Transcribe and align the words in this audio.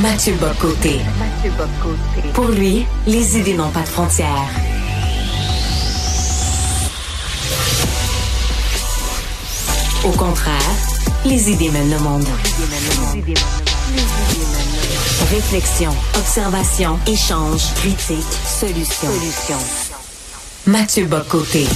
Mathieu 0.00 0.34
Bocoté. 0.34 1.00
Pour 2.32 2.46
lui, 2.48 2.86
les 3.08 3.36
idées 3.36 3.54
n'ont 3.54 3.70
pas 3.70 3.80
de 3.80 3.88
frontières. 3.88 4.48
Au 10.04 10.10
contraire, 10.10 10.70
les 11.24 11.50
idées 11.50 11.70
mènent 11.70 11.90
le 11.90 11.98
monde. 11.98 12.26
Réflexion, 15.30 15.90
observation, 16.16 16.96
échange, 17.08 17.74
critique, 17.74 18.22
solution. 18.46 19.58
Mathieu 20.66 21.06
Bocoté. 21.06 21.66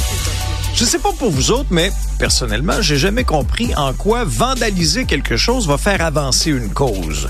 Je 0.75 0.84
sais 0.84 1.00
pas 1.00 1.12
pour 1.12 1.30
vous 1.30 1.50
autres, 1.50 1.70
mais 1.70 1.91
personnellement, 2.20 2.80
j'ai 2.80 2.98
jamais 2.98 3.25
compris 3.25 3.75
en 3.75 3.93
quoi 3.93 4.23
vandaliser 4.25 5.07
quelque 5.07 5.36
chose 5.36 5.66
va 5.66 5.77
faire 5.77 6.04
avancer 6.04 6.50
une 6.50 6.68
cause. 6.70 7.29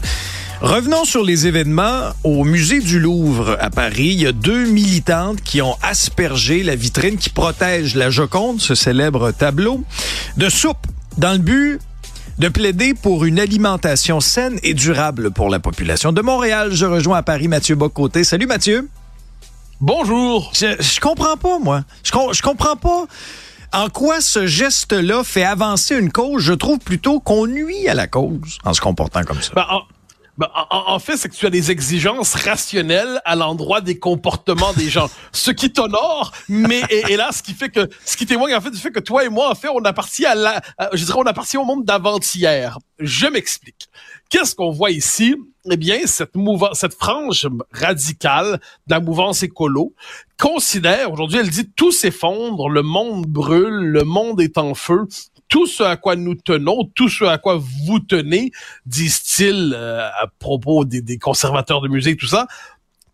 Revenons 0.62 1.04
sur 1.04 1.24
les 1.24 1.48
événements. 1.48 2.10
Au 2.22 2.44
musée 2.44 2.78
du 2.78 3.00
Louvre 3.00 3.56
à 3.60 3.68
Paris, 3.68 4.10
il 4.14 4.22
y 4.22 4.26
a 4.28 4.32
deux 4.32 4.64
militantes 4.66 5.40
qui 5.42 5.60
ont 5.60 5.76
aspergé 5.82 6.62
la 6.62 6.76
vitrine 6.76 7.16
qui 7.16 7.30
protège 7.30 7.96
la 7.96 8.10
Joconde, 8.10 8.60
ce 8.60 8.76
célèbre 8.76 9.32
tableau, 9.32 9.82
de 10.36 10.48
soupe 10.48 10.86
dans 11.18 11.32
le 11.32 11.38
but 11.38 11.80
de 12.38 12.48
plaider 12.48 12.94
pour 12.94 13.24
une 13.24 13.40
alimentation 13.40 14.20
saine 14.20 14.60
et 14.62 14.72
durable 14.72 15.32
pour 15.32 15.50
la 15.50 15.58
population 15.58 16.12
de 16.12 16.22
Montréal. 16.22 16.70
Je 16.72 16.86
rejoins 16.86 17.18
à 17.18 17.22
Paris 17.24 17.48
Mathieu 17.48 17.74
Bocoté. 17.74 18.22
Salut 18.22 18.46
Mathieu. 18.46 18.88
Bonjour. 19.80 20.52
Je, 20.54 20.76
je 20.80 21.00
comprends 21.00 21.36
pas, 21.36 21.58
moi. 21.58 21.82
Je, 22.04 22.12
com- 22.12 22.30
je 22.32 22.40
comprends 22.40 22.76
pas 22.76 23.06
en 23.72 23.88
quoi 23.88 24.20
ce 24.20 24.46
geste-là 24.46 25.24
fait 25.24 25.42
avancer 25.42 25.96
une 25.96 26.12
cause. 26.12 26.40
Je 26.44 26.52
trouve 26.52 26.78
plutôt 26.78 27.18
qu'on 27.18 27.48
nuit 27.48 27.88
à 27.88 27.94
la 27.94 28.06
cause 28.06 28.58
en 28.64 28.74
se 28.74 28.80
comportant 28.80 29.24
comme 29.24 29.42
ça. 29.42 29.50
Ben, 29.56 29.66
en, 29.68 29.80
ben, 30.38 30.48
en- 30.70 30.94
en 30.94 30.98
fait, 30.98 31.16
c'est 31.16 31.28
que 31.28 31.34
tu 31.34 31.44
as 31.46 31.50
des 31.50 31.70
exigences 31.70 32.34
rationnelles 32.34 33.20
à 33.24 33.36
l'endroit 33.36 33.80
des 33.80 33.98
comportements 33.98 34.72
des 34.72 34.88
gens. 34.88 35.08
Ce 35.32 35.50
qui 35.50 35.72
t'honore, 35.72 36.32
mais 36.48 36.82
et, 36.90 37.12
et 37.12 37.16
là, 37.16 37.32
ce 37.32 37.42
qui 37.42 37.52
fait 37.54 37.68
que 37.68 37.88
ce 38.04 38.16
qui 38.16 38.24
témoigne 38.26 38.54
en 38.54 38.60
fait 38.60 38.70
du 38.70 38.78
fait 38.78 38.90
que 38.90 39.00
toi 39.00 39.24
et 39.24 39.28
moi, 39.28 39.50
en 39.50 39.54
fait, 39.54 39.68
on 39.68 39.84
appartient 39.84 40.24
à 40.26 40.34
la, 40.34 40.60
à- 40.78 40.90
je 40.94 41.04
dirais, 41.04 41.18
on 41.20 41.26
appartient 41.26 41.58
au 41.58 41.64
monde 41.64 41.84
d'avant-hier. 41.84 42.78
Je 42.98 43.26
m'explique. 43.26 43.88
Qu'est-ce 44.30 44.54
qu'on 44.54 44.70
voit 44.70 44.90
ici? 44.90 45.34
Eh 45.70 45.76
bien, 45.76 45.98
cette 46.06 46.34
mouvance, 46.34 46.78
cette 46.80 46.94
frange 46.94 47.48
radicale 47.72 48.52
de 48.86 48.94
la 48.94 49.00
mouvance 49.00 49.42
écolo 49.42 49.94
considère, 50.40 51.12
aujourd'hui, 51.12 51.38
elle 51.38 51.50
dit 51.50 51.70
tout 51.76 51.92
s'effondre, 51.92 52.68
le 52.68 52.82
monde 52.82 53.26
brûle, 53.26 53.74
le 53.74 54.02
monde 54.04 54.40
est 54.40 54.58
en 54.58 54.74
feu, 54.74 55.06
tout 55.52 55.66
ce 55.66 55.82
à 55.82 55.98
quoi 55.98 56.16
nous 56.16 56.34
tenons, 56.34 56.90
tout 56.94 57.10
ce 57.10 57.24
à 57.24 57.36
quoi 57.36 57.60
vous 57.86 58.00
tenez, 58.00 58.52
disent-ils 58.86 59.74
euh, 59.76 60.08
à 60.08 60.26
propos 60.38 60.86
des, 60.86 61.02
des 61.02 61.18
conservateurs 61.18 61.82
de 61.82 61.88
musée, 61.88 62.16
tout 62.16 62.26
ça, 62.26 62.46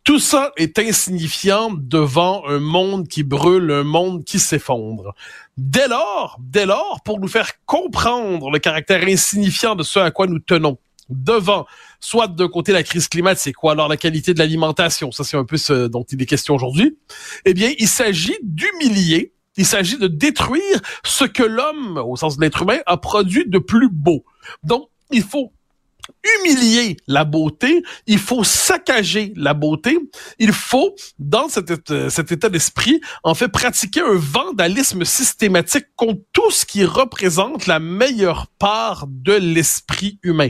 tout 0.05 0.21
ça 0.21 0.53
est 0.57 0.79
insignifiant 0.79 1.73
devant 1.75 2.47
un 2.47 2.61
monde 2.61 3.09
qui 3.09 3.25
brûle, 3.25 3.73
un 3.73 3.83
monde 3.83 4.23
qui 4.23 4.39
s'effondre. 4.39 5.17
Dès 5.57 5.89
lors, 5.89 6.39
dès 6.39 6.65
lors, 6.65 7.01
pour 7.05 7.19
nous 7.19 7.27
faire 7.27 7.51
comprendre 7.67 8.53
le 8.53 8.61
caractère 8.61 9.03
insignifiant 9.03 9.75
de 9.75 9.83
ce 9.83 9.99
à 9.99 10.13
quoi 10.13 10.29
nous 10.29 10.39
tenons, 10.39 10.79
devant, 11.09 11.67
soit 11.99 12.29
d'un 12.29 12.47
côté 12.47 12.71
la 12.71 12.85
crise 12.85 13.09
climatique, 13.09 13.65
ou 13.65 13.71
alors 13.71 13.89
la 13.89 13.97
qualité 13.97 14.33
de 14.33 14.39
l'alimentation, 14.39 15.11
ça 15.11 15.25
c'est 15.25 15.37
un 15.37 15.45
peu 15.45 15.57
ce 15.57 15.89
dont 15.89 16.05
il 16.05 16.23
est 16.23 16.27
question 16.27 16.55
aujourd'hui, 16.55 16.97
eh 17.45 17.53
bien, 17.53 17.73
il 17.81 17.89
s'agit 17.89 18.37
d'humilier, 18.45 19.33
il 19.59 19.67
s'agit 19.67 19.99
de 19.99 20.07
détruire 20.07 20.81
ce 21.05 21.25
que 21.25 21.43
l'homme, 21.43 21.99
au 21.99 22.17
sens 22.17 22.39
de 22.39 22.41
l'être 22.41 22.63
humain, 22.63 22.79
a 22.87 22.97
produit 22.97 23.45
de 23.47 23.59
plus 23.59 23.91
beau. 23.91 24.25
Donc, 24.63 24.89
il 25.11 25.23
faut 25.23 25.53
humilier 26.41 26.97
la 27.07 27.25
beauté, 27.25 27.83
il 28.07 28.19
faut 28.19 28.45
saccager 28.45 29.33
la 29.37 29.53
beauté, 29.53 29.99
il 30.39 30.53
faut, 30.53 30.95
dans 31.19 31.49
cet, 31.49 31.71
état- 31.71 32.49
d'esprit, 32.49 33.01
en 33.25 33.35
fait, 33.35 33.49
pratiquer 33.49 34.01
un 34.01 34.15
vandalisme 34.15 35.05
systématique 35.05 35.87
contre 35.97 36.23
tout 36.33 36.51
ce 36.51 36.65
qui 36.65 36.85
représente 36.85 37.67
la 37.67 37.79
meilleure 37.79 38.47
part 38.59 39.07
de 39.07 39.35
l'esprit 39.35 40.19
humain. 40.23 40.49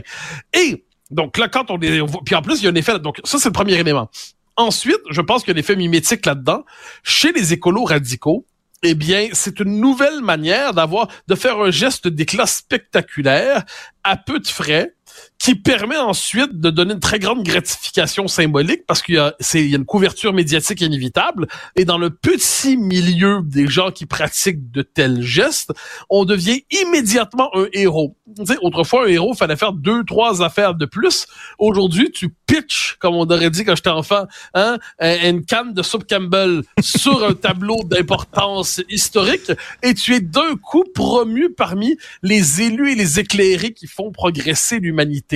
Et, 0.53 0.85
donc 1.11 1.37
là, 1.37 1.49
quand 1.49 1.71
on 1.71 1.79
est, 1.81 2.01
puis 2.25 2.35
en 2.35 2.41
plus, 2.41 2.61
il 2.61 2.65
y 2.65 2.67
a 2.67 2.71
un 2.71 2.75
effet, 2.75 2.99
donc 2.99 3.19
ça, 3.25 3.37
c'est 3.37 3.49
le 3.49 3.53
premier 3.53 3.77
élément. 3.77 4.09
Ensuite, 4.55 4.99
je 5.09 5.21
pense 5.21 5.43
qu'il 5.43 5.53
y 5.53 5.55
a 5.55 5.57
un 5.57 5.59
effet 5.59 5.75
mimétique 5.75 6.25
là-dedans. 6.25 6.63
Chez 7.03 7.31
les 7.31 7.53
écolos 7.53 7.85
radicaux, 7.85 8.45
eh 8.83 8.95
bien, 8.95 9.29
c'est 9.33 9.59
une 9.59 9.79
nouvelle 9.79 10.21
manière 10.21 10.73
d'avoir, 10.73 11.07
de 11.27 11.35
faire 11.35 11.59
un 11.59 11.71
geste 11.71 12.07
d'éclat 12.07 12.45
spectaculaire 12.45 13.65
à 14.03 14.17
peu 14.17 14.39
de 14.39 14.47
frais 14.47 14.95
qui 15.39 15.55
permet 15.55 15.97
ensuite 15.97 16.59
de 16.59 16.69
donner 16.69 16.93
une 16.95 16.99
très 16.99 17.17
grande 17.17 17.43
gratification 17.43 18.27
symbolique 18.27 18.85
parce 18.85 19.01
qu'il 19.01 19.15
y 19.15 19.19
a, 19.19 19.33
c'est, 19.39 19.61
il 19.61 19.69
y 19.69 19.73
a 19.73 19.77
une 19.77 19.85
couverture 19.85 20.33
médiatique 20.33 20.81
inévitable 20.81 21.47
et 21.77 21.85
dans 21.85 21.97
le 21.97 22.09
petit 22.09 22.75
milieu 22.75 23.39
des 23.45 23.65
gens 23.67 23.89
qui 23.91 24.05
pratiquent 24.05 24.69
de 24.71 24.81
tels 24.81 25.21
gestes, 25.21 25.71
on 26.09 26.25
devient 26.25 26.61
immédiatement 26.83 27.49
un 27.55 27.67
héros. 27.71 28.17
Tu 28.37 28.45
sais, 28.45 28.57
autrefois, 28.61 29.05
un 29.05 29.07
héros, 29.07 29.33
fallait 29.33 29.55
faire 29.55 29.71
deux, 29.71 30.03
trois 30.03 30.43
affaires 30.43 30.75
de 30.75 30.85
plus. 30.85 31.25
Aujourd'hui, 31.57 32.11
tu 32.11 32.35
pitches, 32.45 32.97
comme 32.99 33.15
on 33.15 33.25
aurait 33.25 33.49
dit 33.49 33.63
quand 33.63 33.75
j'étais 33.77 33.89
enfant, 33.89 34.25
hein, 34.53 34.77
un- 34.99 35.29
une 35.29 35.45
canne 35.45 35.73
de 35.73 35.81
soupe 35.83 36.03
Campbell 36.09 36.63
sur 36.81 37.23
un 37.23 37.33
tableau 37.33 37.77
d'importance 37.85 38.81
historique 38.89 39.51
et 39.83 39.93
tu 39.93 40.15
es 40.15 40.19
d'un 40.19 40.55
coup 40.61 40.83
promu 40.93 41.49
parmi 41.49 41.95
les 42.23 42.61
élus 42.61 42.91
et 42.91 42.95
les 42.95 43.19
éclairés 43.21 43.71
qui 43.71 43.87
font 43.87 44.11
progresser 44.11 44.79
l'humanité. 44.79 45.28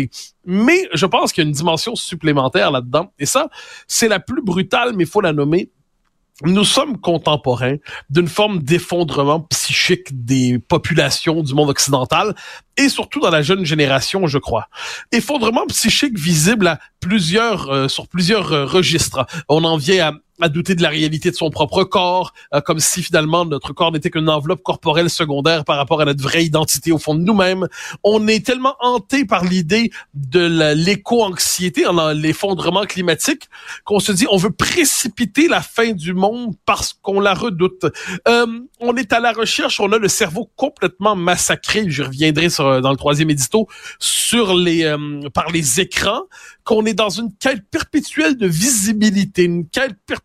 Mais 0.46 0.88
je 0.94 1.06
pense 1.06 1.32
qu'il 1.32 1.44
y 1.44 1.46
a 1.46 1.48
une 1.48 1.56
dimension 1.56 1.96
supplémentaire 1.96 2.72
là-dedans. 2.72 3.12
Et 3.20 3.26
ça, 3.26 3.50
c'est 3.88 4.08
la 4.08 4.20
plus 4.20 4.42
brutale, 4.42 4.94
mais 4.96 5.04
il 5.04 5.10
faut 5.10 5.22
la 5.22 5.34
nommer. 5.34 5.70
Nous 6.42 6.64
sommes 6.64 7.00
contemporains 7.00 7.78
d'une 8.10 8.28
forme 8.28 8.64
d'effondrement 8.64 9.42
psychique 9.42 10.26
des 10.26 10.58
populations 10.58 11.44
du 11.44 11.54
monde 11.54 11.70
occidental 11.70 12.34
et 12.76 12.90
surtout 12.90 13.20
dans 13.20 13.30
la 13.30 13.44
jeune 13.44 13.66
génération, 13.66 14.26
je 14.26 14.40
crois. 14.40 14.68
Effondrement 15.12 15.68
psychique 15.68 16.18
visible 16.18 16.68
à 16.68 16.80
plusieurs, 17.00 17.70
euh, 17.70 17.88
sur 17.88 18.08
plusieurs 18.08 18.52
euh, 18.52 18.66
registres. 18.66 19.28
On 19.48 19.64
en 19.64 19.78
vient 19.78 20.08
à, 20.08 20.14
à 20.42 20.50
douter 20.50 20.76
de 20.76 20.82
la 20.82 20.90
réalité 20.90 21.30
de 21.30 21.36
son 21.36 21.50
propre 21.50 21.84
corps, 21.84 22.34
euh, 22.54 22.62
comme 22.62 22.80
si 22.80 23.04
finalement 23.04 23.46
notre 23.46 23.74
corps 23.74 23.92
n'était 23.92 24.10
qu'une 24.10 24.30
enveloppe 24.30 24.64
corporelle 24.64 25.10
secondaire 25.10 25.64
par 25.64 25.78
rapport 25.78 26.02
à 26.02 26.06
notre 26.06 26.24
vraie 26.24 26.44
identité 26.44 26.92
au 26.92 26.98
fond 26.98 27.14
de 27.14 27.22
nous-mêmes. 27.22 27.68
On 28.04 28.28
est 28.28 28.46
tellement 28.46 28.76
hanté 28.80 29.26
par 29.26 29.44
l'idée 29.44 29.92
de 30.14 30.74
l'éco-anxiété, 30.74 31.86
en 31.86 32.12
l'effondrement 32.14 32.86
climatique, 32.86 33.50
qu'on 33.86 34.00
se 34.00 34.12
dit 34.12 34.26
on 34.32 34.38
veut 34.38 34.52
précipiter 34.52 35.48
la 35.48 35.62
fin 35.62 35.92
du 35.92 36.14
monde 36.14 36.56
parce 36.66 36.94
qu'on 36.94 37.20
la 37.20 37.34
redoute. 37.34 37.86
Euh, 38.28 38.48
on 38.80 38.96
est 38.96 39.14
à 39.14 39.20
la 39.20 39.34
recherche, 39.34 39.80
on 39.80 39.92
a 39.92 39.98
le 39.98 40.08
cerveau 40.08 40.50
complètement 40.56 41.16
massacré, 41.16 41.86
je 41.88 42.04
reviendrai 42.04 42.50
sur, 42.50 42.82
dans 42.82 42.92
le 42.92 42.98
troisième 42.98 43.30
édito, 43.30 43.68
sur 44.00 44.56
les, 44.56 44.84
euh, 44.84 45.30
par 45.34 45.52
les 45.52 45.80
écrans, 45.80 46.24
qu'on 46.64 46.86
est 46.86 46.94
dans 46.94 47.10
une 47.10 47.32
quête 47.40 47.64
perpétuelle 47.70 48.38
de 48.38 48.48
visibilité, 48.48 49.44
une 49.44 49.68
quête 49.68 49.96
perpétuelle 50.06 50.23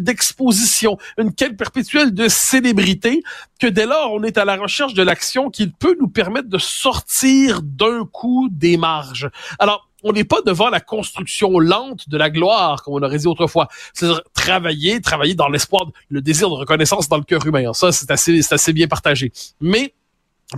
d'exposition, 0.00 0.98
une 1.18 1.32
quête 1.32 1.56
perpétuelle 1.56 2.12
de 2.12 2.28
célébrité, 2.28 3.22
que 3.60 3.66
dès 3.66 3.86
lors, 3.86 4.12
on 4.12 4.22
est 4.22 4.38
à 4.38 4.44
la 4.44 4.56
recherche 4.56 4.94
de 4.94 5.02
l'action 5.02 5.50
qui 5.50 5.68
peut 5.68 5.96
nous 6.00 6.08
permettre 6.08 6.48
de 6.48 6.58
sortir 6.58 7.62
d'un 7.62 8.04
coup 8.04 8.48
des 8.50 8.76
marges. 8.76 9.30
Alors, 9.58 9.88
on 10.02 10.12
n'est 10.12 10.24
pas 10.24 10.42
devant 10.42 10.68
la 10.68 10.80
construction 10.80 11.58
lente 11.58 12.08
de 12.08 12.18
la 12.18 12.28
gloire, 12.28 12.82
comme 12.82 12.94
on 12.94 13.02
aurait 13.02 13.18
dit 13.18 13.26
autrefois. 13.26 13.68
C'est-à-dire 13.94 14.20
travailler, 14.34 15.00
travailler 15.00 15.34
dans 15.34 15.48
l'espoir, 15.48 15.86
le 16.10 16.20
désir 16.20 16.50
de 16.50 16.54
reconnaissance 16.54 17.08
dans 17.08 17.16
le 17.16 17.24
cœur 17.24 17.46
humain. 17.46 17.72
Ça, 17.72 17.90
c'est 17.90 18.10
assez, 18.10 18.42
c'est 18.42 18.54
assez 18.54 18.72
bien 18.74 18.86
partagé. 18.86 19.32
Mais 19.60 19.94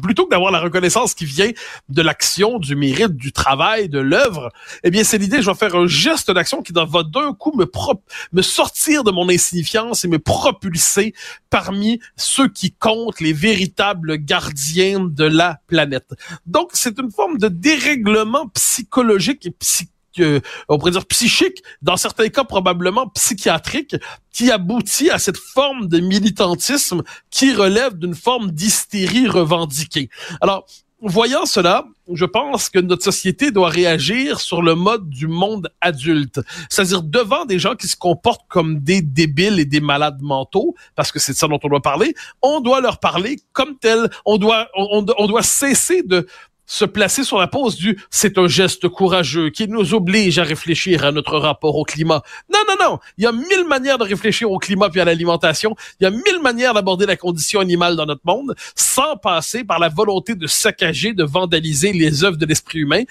plutôt 0.03 0.25
que 0.27 0.31
d'avoir 0.31 0.53
la 0.53 0.61
reconnaissance 0.61 1.15
qui 1.15 1.25
vient 1.25 1.51
de 1.89 2.03
l'action, 2.03 2.59
du 2.59 2.77
mérite, 2.77 3.17
du 3.17 3.33
travail, 3.33 3.89
de 3.89 3.99
l'œuvre, 3.99 4.51
eh 4.83 4.91
bien, 4.91 5.05
c'est 5.05 5.19
l'idée, 5.19 5.43
je 5.43 5.51
vais 5.51 5.57
faire 5.57 5.75
un 5.75 5.87
geste 5.87 6.31
d'action 6.31 6.63
qui 6.63 6.73
va 6.73 6.87
d'un 7.03 7.33
coup 7.33 7.53
me, 7.57 7.65
prop- 7.65 8.03
me 8.33 8.43
sortir 8.43 9.05
de 9.05 9.11
mon 9.11 9.29
insignifiance 9.29 10.05
et 10.05 10.09
me 10.09 10.19
propulser 10.19 11.15
parmi 11.51 12.01
ceux 12.17 12.49
qui 12.49 12.73
comptent, 12.73 13.21
les 13.21 13.33
véritables 13.33 14.19
gardiens 14.19 15.01
de 15.01 15.25
la 15.25 15.61
planète. 15.67 16.15
Donc, 16.47 16.71
c'est 16.73 16.99
une 16.99 17.11
forme 17.11 17.39
de 17.39 17.49
dérèglement 17.49 18.49
psychologique 18.49 19.47
et 19.47 19.51
psy- 19.51 19.89
euh, 20.21 20.41
on 20.69 20.79
pourrait 20.79 20.93
dire 20.93 21.07
psychique, 21.07 21.63
dans 21.83 21.97
certains 21.97 22.29
cas 22.29 22.45
probablement 22.45 23.09
psychiatrique, 23.09 23.97
qui 24.33 24.51
aboutit 24.51 25.11
à 25.11 25.19
cette 25.19 25.39
forme 25.39 25.89
de 25.89 25.99
militantisme 26.01 27.03
qui 27.31 27.55
relève 27.55 27.99
d'une 27.99 28.15
forme 28.15 28.51
d'hystérie 28.51 29.29
revendiquée. 29.29 30.11
Alors, 30.41 30.67
voyant 31.01 31.47
cela, 31.47 31.87
je 32.13 32.25
pense 32.25 32.69
que 32.69 32.79
notre 32.79 33.03
société 33.03 33.51
doit 33.51 33.69
réagir 33.69 34.41
sur 34.41 34.63
le 34.63 34.75
mode 34.75 35.09
du 35.09 35.27
monde 35.27 35.71
adulte. 35.81 36.41
C'est-à-dire 36.69 37.03
devant 37.03 37.45
des 37.45 37.59
gens 37.59 37.75
qui 37.75 37.89
se 37.89 37.97
comportent 37.97 38.47
comme 38.49 38.79
des 38.81 39.03
débiles 39.03 39.59
et 39.59 39.65
des 39.65 39.81
malades 39.81 40.23
mentaux, 40.23 40.75
parce 40.95 41.11
que 41.11 41.19
c'est 41.19 41.33
de 41.33 41.37
ça 41.37 41.49
dont 41.49 41.59
on 41.63 41.69
doit 41.69 41.83
parler, 41.83 42.15
on 42.43 42.61
doit 42.61 42.81
leur 42.81 42.99
parler 42.99 43.41
comme 43.53 43.77
tel. 43.79 44.09
On 44.25 44.39
doit, 44.39 44.69
on, 44.75 45.03
doit 45.03 45.43
cesser 45.43 46.03
de 46.03 46.27
se 46.67 46.85
placer 46.85 47.25
sur 47.25 47.39
la 47.39 47.47
pose 47.47 47.77
du 47.77 47.99
c'est 48.11 48.39
un 48.39 48.49
geste 48.49 48.89
courageux 48.89 49.51
qui 49.51 49.69
nous 49.69 49.95
oblige 49.95 50.39
à 50.39 50.43
réfléchir 50.43 51.05
à 51.05 51.13
notre 51.13 51.39
rapport 51.39 51.77
au 51.77 51.85
climat. 51.85 52.23
Non, 52.53 52.61
non, 52.69 52.75
non. 52.81 52.99
Il 53.19 53.25
y 53.25 53.27
a 53.27 53.33
mille 53.33 53.67
manières 53.69 53.99
de 53.99 54.05
réfléchir 54.05 54.51
au 54.51 54.59
climat 54.59 54.91
puis 54.91 55.01
à 55.01 55.05
l'alimentation. 55.05 55.77
Il 56.01 56.05
y 56.05 56.07
a 56.07 56.11
mille 56.11 56.41
manières 56.43 56.75
d'aborder 56.75 57.07
la 57.07 57.17
condition 57.17 57.61
animale 57.61 57.97
dans 57.97 58.07
notre 58.07 58.23
monde 58.25 58.55
sans 58.75 59.17
passer 59.17 59.65
par 59.65 59.79
la 59.79 59.89
volonté 59.89 60.35
de 60.35 60.47
saccager, 60.47 61.13
de 61.13 61.25
vandaliser 61.25 61.93
les 61.93 62.25
œuvres 62.25 62.37
de 62.37 62.47
l'esprit 62.47 62.81
humain. 62.81 63.03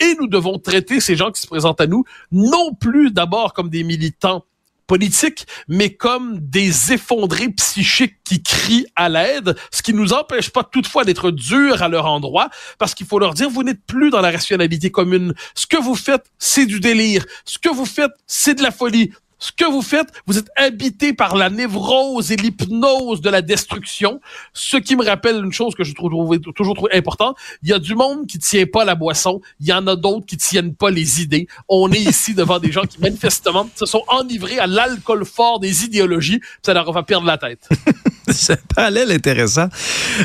Et 0.00 0.16
nous 0.18 0.26
devons 0.26 0.58
traiter 0.58 1.00
ces 1.00 1.16
gens 1.16 1.30
qui 1.30 1.40
se 1.40 1.46
présentent 1.46 1.80
à 1.80 1.86
nous 1.86 2.04
non 2.32 2.74
plus 2.74 3.10
d'abord 3.10 3.52
comme 3.52 3.68
des 3.68 3.84
militants 3.84 4.44
politique, 4.86 5.46
mais 5.68 5.94
comme 5.94 6.38
des 6.40 6.92
effondrés 6.92 7.48
psychiques 7.50 8.16
qui 8.24 8.42
crient 8.42 8.86
à 8.96 9.08
l'aide, 9.08 9.56
ce 9.70 9.82
qui 9.82 9.94
nous 9.94 10.12
empêche 10.12 10.50
pas 10.50 10.64
toutefois 10.64 11.04
d'être 11.04 11.30
durs 11.30 11.82
à 11.82 11.88
leur 11.88 12.06
endroit, 12.06 12.50
parce 12.78 12.94
qu'il 12.94 13.06
faut 13.06 13.18
leur 13.18 13.34
dire, 13.34 13.50
vous 13.50 13.62
n'êtes 13.62 13.84
plus 13.86 14.10
dans 14.10 14.20
la 14.20 14.30
rationalité 14.30 14.90
commune. 14.90 15.34
Ce 15.54 15.66
que 15.66 15.76
vous 15.76 15.94
faites, 15.94 16.26
c'est 16.38 16.66
du 16.66 16.80
délire. 16.80 17.24
Ce 17.44 17.58
que 17.58 17.68
vous 17.68 17.86
faites, 17.86 18.12
c'est 18.26 18.54
de 18.54 18.62
la 18.62 18.70
folie. 18.70 19.12
Ce 19.44 19.52
que 19.52 19.70
vous 19.70 19.82
faites, 19.82 20.08
vous 20.26 20.38
êtes 20.38 20.48
habité 20.56 21.12
par 21.12 21.36
la 21.36 21.50
névrose 21.50 22.32
et 22.32 22.36
l'hypnose 22.36 23.20
de 23.20 23.28
la 23.28 23.42
destruction, 23.42 24.22
ce 24.54 24.78
qui 24.78 24.96
me 24.96 25.04
rappelle 25.04 25.36
une 25.44 25.52
chose 25.52 25.74
que 25.74 25.84
je 25.84 25.92
trouve 25.92 26.38
toujours 26.54 26.74
trop 26.74 26.88
importante. 26.94 27.36
Il 27.62 27.68
y 27.68 27.74
a 27.74 27.78
du 27.78 27.94
monde 27.94 28.26
qui 28.26 28.38
tient 28.38 28.64
pas 28.64 28.86
la 28.86 28.94
boisson, 28.94 29.42
il 29.60 29.66
y 29.66 29.72
en 29.74 29.86
a 29.86 29.96
d'autres 29.96 30.24
qui 30.24 30.38
tiennent 30.38 30.74
pas 30.74 30.88
les 30.88 31.20
idées. 31.20 31.46
On 31.68 31.92
est 31.92 32.00
ici 32.00 32.32
devant 32.34 32.58
des 32.58 32.72
gens 32.72 32.84
qui 32.84 32.98
manifestement 33.02 33.68
se 33.74 33.84
sont 33.84 34.02
enivrés 34.08 34.58
à 34.58 34.66
l'alcool 34.66 35.26
fort 35.26 35.60
des 35.60 35.84
idéologies, 35.84 36.40
ça 36.64 36.72
leur 36.72 36.90
va 36.90 37.02
perdre 37.02 37.26
la 37.26 37.36
tête. 37.36 37.68
C'est 38.30 38.54
un 38.54 38.74
parallèle 38.74 39.12
intéressant. 39.12 39.68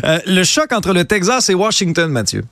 Euh, 0.06 0.20
le 0.28 0.46
choc 0.46 0.72
entre 0.72 0.94
le 0.94 1.04
Texas 1.04 1.50
et 1.50 1.56
Washington, 1.56 2.10
Mathieu. 2.10 2.46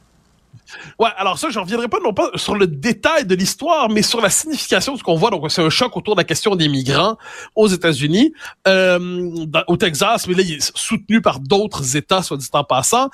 Ouais, 1.00 1.10
alors 1.18 1.38
ça, 1.38 1.50
je 1.50 1.60
reviendrai 1.60 1.88
pas 1.88 2.00
non 2.04 2.14
pas 2.14 2.30
sur 2.36 2.56
le 2.56 2.68
détail 2.68 3.26
de 3.26 3.36
l'histoire, 3.36 3.90
mais 3.90 4.02
sur 4.02 4.22
la 4.22 4.30
signification 4.30 4.94
de 4.94 5.00
ce 5.00 5.04
qu'on 5.04 5.16
voit. 5.16 5.30
Donc, 5.30 5.50
c'est 5.52 5.64
un 5.64 5.70
choc 5.70 5.96
autour 5.98 6.16
de 6.16 6.22
la 6.22 6.26
question 6.26 6.56
des 6.56 6.68
migrants 6.68 7.18
aux 7.56 7.68
États-Unis, 7.68 8.34
euh, 8.68 9.46
au 9.68 9.78
Texas, 9.78 10.28
mais 10.28 10.34
là, 10.34 10.44
il 10.44 10.54
est 10.54 10.78
soutenu 10.78 11.22
par 11.22 11.40
d'autres 11.40 11.96
États, 11.96 12.22
soit 12.22 12.38
dit 12.38 12.48
en 12.54 12.64
passant. 12.64 13.10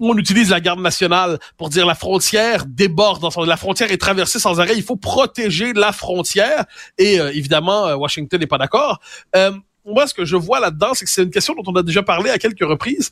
On 0.00 0.16
utilise 0.16 0.50
la 0.50 0.60
garde 0.60 0.80
nationale 0.80 1.38
pour 1.56 1.70
dire 1.70 1.84
la 1.84 1.96
frontière 1.96 2.64
déborde, 2.66 3.26
la 3.46 3.56
frontière 3.56 3.90
est 3.90 3.98
traversée 3.98 4.38
sans 4.38 4.60
arrêt. 4.60 4.76
Il 4.76 4.84
faut 4.84 4.96
protéger 4.96 5.72
la 5.72 5.90
frontière. 5.90 6.66
Et 6.98 7.18
euh, 7.18 7.32
évidemment, 7.32 7.86
euh, 7.86 7.96
Washington 7.96 8.38
n'est 8.38 8.46
pas 8.46 8.58
d'accord. 8.58 9.00
Euh, 9.34 9.50
moi, 9.84 10.06
ce 10.06 10.14
que 10.14 10.24
je 10.24 10.36
vois 10.36 10.60
là-dedans, 10.60 10.94
c'est 10.94 11.04
que 11.04 11.10
c'est 11.10 11.24
une 11.24 11.30
question 11.30 11.54
dont 11.54 11.64
on 11.66 11.74
a 11.74 11.82
déjà 11.82 12.02
parlé 12.02 12.30
à 12.30 12.38
quelques 12.38 12.64
reprises 12.64 13.10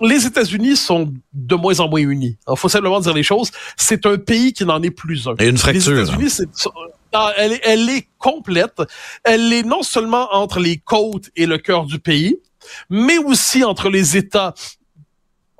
les 0.00 0.26
États-Unis 0.26 0.76
sont 0.76 1.12
de 1.32 1.54
moins 1.54 1.80
en 1.80 1.88
moins 1.88 2.00
unis. 2.00 2.36
Il 2.48 2.56
faut 2.56 2.68
simplement 2.68 3.00
dire 3.00 3.14
les 3.14 3.22
choses. 3.22 3.50
C'est 3.76 4.06
un 4.06 4.16
pays 4.16 4.52
qui 4.52 4.64
n'en 4.64 4.82
est 4.82 4.90
plus 4.90 5.28
un. 5.28 5.34
Et 5.38 5.48
une 5.48 5.58
fracture. 5.58 5.92
Les 5.92 6.02
États-Unis, 6.02 6.30
c'est, 6.30 6.48
elle, 7.36 7.52
est, 7.52 7.60
elle 7.64 7.88
est 7.90 8.08
complète. 8.18 8.82
Elle 9.24 9.52
est 9.52 9.62
non 9.62 9.82
seulement 9.82 10.28
entre 10.32 10.60
les 10.60 10.78
côtes 10.78 11.30
et 11.36 11.46
le 11.46 11.58
cœur 11.58 11.84
du 11.84 11.98
pays, 11.98 12.38
mais 12.88 13.18
aussi 13.18 13.64
entre 13.64 13.88
les 13.88 14.16
États 14.16 14.54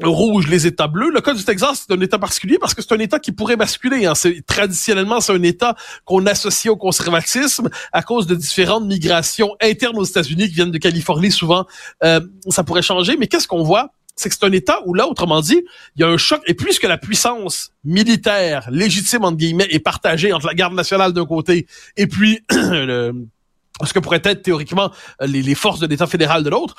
rouges, 0.03 0.49
les 0.49 0.67
États 0.67 0.87
bleus. 0.87 1.11
Le 1.11 1.21
cas 1.21 1.35
du 1.35 1.45
Texas, 1.45 1.85
c'est 1.87 1.95
un 1.95 2.01
État 2.01 2.19
particulier 2.19 2.59
parce 2.59 2.75
que 2.75 2.83
c'est 2.83 2.93
un 2.93 2.99
État 2.99 3.19
qui 3.19 3.33
pourrait 3.33 3.57
basculer. 3.57 4.07
Hein. 4.07 4.15
C'est, 4.15 4.45
traditionnellement, 4.47 5.21
c'est 5.21 5.33
un 5.33 5.43
État 5.43 5.75
qu'on 6.05 6.25
associe 6.27 6.73
au 6.73 6.77
conservatisme 6.77 7.69
à 7.93 8.03
cause 8.03 8.27
de 8.27 8.35
différentes 8.35 8.87
migrations 8.87 9.55
internes 9.61 9.99
aux 9.99 10.05
États-Unis 10.05 10.49
qui 10.49 10.55
viennent 10.55 10.71
de 10.71 10.79
Californie 10.79 11.31
souvent. 11.31 11.67
Euh, 12.05 12.21
ça 12.49 12.65
pourrait 12.65 12.83
changer. 12.83 13.17
Mais 13.19 13.27
qu'est-ce 13.27 13.49
qu'on 13.49 13.63
voit? 13.63 13.93
C'est 14.17 14.29
que 14.29 14.35
c'est 14.35 14.45
un 14.45 14.53
État 14.53 14.81
où 14.87 14.95
là, 14.95 15.07
autrement 15.07 15.41
dit, 15.41 15.63
il 15.97 16.01
y 16.01 16.05
a 16.05 16.09
un 16.09 16.17
choc. 16.17 16.41
Et 16.47 16.55
puisque 16.55 16.85
la 16.85 16.99
puissance 16.99 17.73
militaire 17.85 18.69
légitime, 18.71 19.25
entre 19.25 19.37
guillemets, 19.37 19.69
est 19.71 19.81
partagée 19.81 20.33
entre 20.33 20.47
la 20.47 20.55
garde 20.55 20.75
nationale 20.75 21.13
d'un 21.13 21.27
côté 21.27 21.67
et 21.97 22.07
puis 22.07 22.41
le, 22.51 23.13
ce 23.87 23.93
que 23.93 23.99
pourrait 23.99 24.23
être 24.25 24.43
théoriquement 24.43 24.91
les, 25.21 25.55
forces 25.55 25.81
de 25.81 25.87
l'État 25.87 26.07
fédéral 26.07 26.43
de 26.43 26.51
l'autre. 26.51 26.75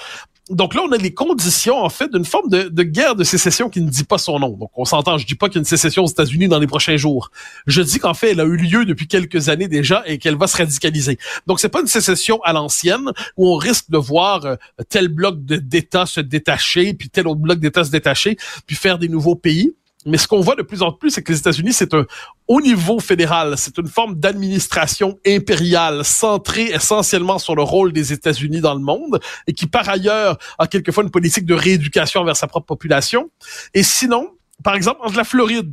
Donc 0.50 0.74
là, 0.74 0.82
on 0.88 0.92
a 0.92 0.98
les 0.98 1.14
conditions, 1.14 1.78
en 1.78 1.90
fait, 1.90 2.12
d'une 2.12 2.26
forme 2.26 2.50
de, 2.50 2.84
guerre 2.84 3.16
de 3.16 3.24
sécession 3.24 3.70
qui 3.70 3.82
ne 3.82 3.90
dit 3.90 4.04
pas 4.04 4.18
son 4.18 4.40
nom. 4.40 4.58
Donc 4.58 4.72
on 4.76 4.86
s'entend, 4.86 5.18
je 5.18 5.26
dis 5.26 5.36
pas 5.36 5.48
qu'il 5.48 5.56
y 5.56 5.60
a 5.60 5.62
une 5.62 5.66
sécession 5.66 6.04
aux 6.04 6.10
États-Unis 6.10 6.48
dans 6.48 6.60
les 6.60 6.68
prochains 6.68 6.98
jours. 6.98 7.32
Je 7.68 7.82
dis 7.82 8.00
qu'en 8.00 8.14
fait, 8.14 8.32
elle 8.32 8.42
a 8.42 8.46
eu 8.46 8.58
lieu 8.58 8.86
depuis 8.86 9.08
quelques 9.08 9.50
années 9.50 9.68
déjà 9.68 10.04
et 10.06 10.18
qu'elle 10.18 10.36
va 10.36 10.48
se 10.48 10.58
radicaliser. 10.58 11.18
Donc 11.48 11.60
c'est 11.60 11.70
pas 11.70 11.82
une 11.82 11.88
sécession 11.88 12.42
à 12.44 12.54
l'ancienne 12.54 13.12
où 13.38 13.54
on 13.54 13.56
risque 13.56 13.90
de 13.90 13.98
voir 13.98 14.46
euh, 14.46 14.56
tel 14.90 15.08
bloc 15.08 15.44
d'États 15.46 16.06
se 16.06 16.20
détacher, 16.20 16.94
puis 16.94 17.10
tel 17.10 17.28
autre 17.28 17.40
bloc 17.42 17.60
d'États 17.60 17.84
se 17.84 17.92
détacher, 17.92 18.38
puis 18.66 18.76
faire 18.76 18.98
des 18.98 19.10
nouveaux 19.10 19.36
pays. 19.36 19.74
Mais 20.06 20.18
ce 20.18 20.28
qu'on 20.28 20.42
voit 20.42 20.56
de 20.56 20.64
plus 20.64 20.82
en 20.82 20.92
plus, 20.92 21.12
c'est 21.12 21.22
que 21.22 21.32
les 21.32 21.40
États-Unis, 21.40 21.74
c'est 21.74 21.94
un 21.94 22.06
au 22.48 22.60
niveau 22.60 23.00
fédéral, 23.00 23.58
c'est 23.58 23.78
une 23.78 23.88
forme 23.88 24.16
d'administration 24.16 25.20
impériale 25.26 26.04
centrée 26.04 26.66
essentiellement 26.66 27.40
sur 27.40 27.56
le 27.56 27.64
rôle 27.64 27.94
des 27.94 28.12
États-Unis 28.12 28.62
dans 28.62 28.74
le 28.74 28.82
monde 28.82 29.20
et 29.48 29.54
qui 29.54 29.68
par 29.68 29.88
ailleurs 29.88 30.38
a 30.58 30.68
quelquefois 30.68 31.04
une 31.04 31.12
politique 31.12 31.46
de 31.46 31.54
rééducation 31.54 32.24
vers 32.24 32.36
sa 32.36 32.48
propre 32.48 32.66
population. 32.66 33.30
Et 33.74 33.84
sinon, 33.84 34.32
par 34.64 34.76
exemple, 34.76 35.00
entre 35.04 35.18
la 35.18 35.24
Floride 35.24 35.72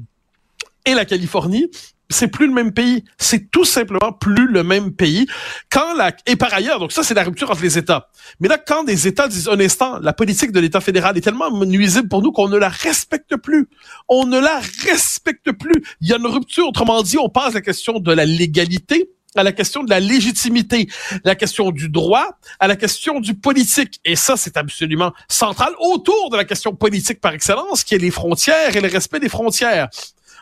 et 0.85 0.95
la 0.95 1.05
Californie, 1.05 1.71
c'est 2.11 2.29
plus 2.29 2.47
le 2.47 2.53
même 2.53 2.73
pays. 2.73 3.05
C'est 3.19 3.51
tout 3.51 3.65
simplement 3.65 4.13
plus 4.13 4.49
le 4.49 4.65
même 4.65 4.93
pays. 4.93 5.27
Quand 5.71 5.95
la, 5.95 6.13
et 6.27 6.37
par 6.37 6.53
ailleurs, 6.55 6.79
donc 6.79 6.93
ça, 6.93 7.03
c'est 7.03 7.15
la 7.15 7.25
rupture 7.25 7.51
entre 7.51 7.63
les 7.63 7.79
États. 7.79 8.09
Mais 8.41 8.49
là, 8.49 8.59
quand 8.59 8.85
des 8.85 9.07
États 9.07 9.29
disent 9.29 9.49
un 9.49 9.61
instant, 9.61 9.99
la 10.01 10.13
politique 10.13 10.53
de 10.53 10.61
l'État 10.61 10.81
fédéral 10.81 11.17
est 11.19 11.21
tellement 11.21 11.51
nuisible 11.65 12.09
pour 12.09 12.23
nous 12.23 12.33
qu'on 12.33 12.49
ne 12.49 12.57
la 12.57 12.69
respecte 12.69 13.37
plus. 13.37 13.69
On 14.09 14.27
ne 14.27 14.39
la 14.39 14.61
respecte 14.85 15.53
plus. 15.53 15.83
Il 16.01 16.09
y 16.09 16.13
a 16.13 16.17
une 16.17 16.27
rupture. 16.27 16.69
Autrement 16.69 17.03
dit, 17.03 17.19
on 17.19 17.29
passe 17.29 17.55
la 17.55 17.61
question 17.61 17.99
de 17.99 18.13
la 18.13 18.25
légalité 18.25 19.11
à 19.37 19.43
la 19.43 19.53
question 19.53 19.85
de 19.85 19.91
la 19.91 20.01
légitimité, 20.01 20.89
la 21.23 21.35
question 21.35 21.71
du 21.71 21.91
droit, 21.91 22.39
à 22.59 22.67
la 22.67 22.77
question 22.77 23.21
du 23.21 23.35
politique. 23.35 24.01
Et 24.05 24.17
ça, 24.17 24.37
c'est 24.37 24.57
absolument 24.57 25.13
central 25.29 25.75
autour 25.79 26.31
de 26.31 26.37
la 26.37 26.45
question 26.45 26.75
politique 26.75 27.21
par 27.21 27.35
excellence, 27.35 27.85
qui 27.85 27.95
est 27.95 27.99
les 27.99 28.11
frontières 28.11 28.75
et 28.75 28.81
le 28.81 28.89
respect 28.89 29.21
des 29.21 29.29
frontières 29.29 29.89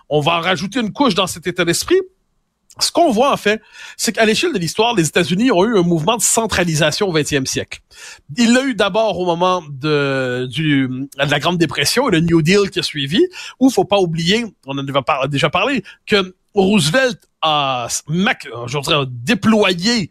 on 0.09 0.21
va 0.21 0.33
en 0.33 0.41
rajouter 0.41 0.81
une 0.81 0.93
couche 0.93 1.15
dans 1.15 1.27
cet 1.27 1.47
état 1.47 1.65
d'esprit. 1.65 2.01
Ce 2.79 2.93
qu'on 2.93 3.11
voit 3.11 3.33
en 3.33 3.37
fait, 3.39 3.63
c'est 3.97 4.13
qu'à 4.13 4.27
l'échelle 4.27 4.53
de 4.53 4.59
l'histoire, 4.59 4.95
les 4.95 5.07
États-Unis 5.09 5.51
ont 5.51 5.65
eu 5.65 5.79
un 5.79 5.83
mouvement 5.83 6.17
de 6.17 6.23
centralisation 6.23 7.09
au 7.09 7.15
20e 7.17 7.47
siècle. 7.47 7.81
Il 8.37 8.53
l'a 8.53 8.65
eu 8.65 8.75
d'abord 8.75 9.19
au 9.19 9.25
moment 9.25 9.63
de, 9.71 10.47
la 11.17 11.39
Grande 11.39 11.57
Dépression 11.57 12.09
et 12.09 12.13
le 12.13 12.21
New 12.21 12.43
Deal 12.43 12.71
qui 12.71 12.81
a 12.81 12.83
suivi, 12.83 13.23
où 13.61 13.71
faut 13.71 13.85
pas 13.85 13.99
oublier, 13.99 14.45
on 14.67 14.77
en 14.77 14.87
a 14.87 15.27
déjà 15.29 15.49
parlé, 15.49 15.83
que 16.05 16.35
Roosevelt 16.55 17.19
a, 17.41 17.89
je 18.09 18.81
dirais, 18.81 19.05
déployé 19.09 20.11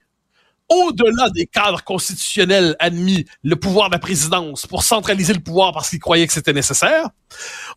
au-delà 0.69 1.29
des 1.29 1.45
cadres 1.45 1.83
constitutionnels 1.83 2.75
admis, 2.79 3.25
le 3.43 3.55
pouvoir 3.55 3.89
de 3.89 3.95
la 3.95 3.99
présidence 3.99 4.65
pour 4.65 4.83
centraliser 4.83 5.33
le 5.33 5.39
pouvoir 5.39 5.73
parce 5.73 5.89
qu'il 5.89 5.99
croyait 5.99 6.25
que 6.27 6.33
c'était 6.33 6.53
nécessaire. 6.53 7.09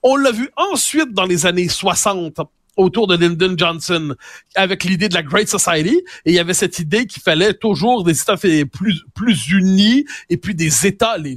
On 0.02 0.16
l'a 0.16 0.32
vu 0.32 0.50
ensuite 0.56 1.12
dans 1.12 1.24
les 1.24 1.46
années 1.46 1.68
60 1.68 2.40
autour 2.78 3.08
de 3.08 3.16
Lyndon 3.16 3.54
Johnson 3.58 4.14
avec 4.54 4.84
l'idée 4.84 5.08
de 5.08 5.14
la 5.14 5.22
Great 5.22 5.48
Society. 5.48 6.02
Et 6.24 6.30
il 6.30 6.34
y 6.34 6.38
avait 6.38 6.54
cette 6.54 6.78
idée 6.78 7.06
qu'il 7.06 7.20
fallait 7.20 7.52
toujours 7.52 8.04
des 8.04 8.18
États 8.18 8.36
plus 8.36 9.02
plus 9.14 9.48
unis 9.50 10.06
et 10.30 10.36
puis 10.36 10.54
des 10.54 10.86
États 10.86 11.18
les 11.18 11.36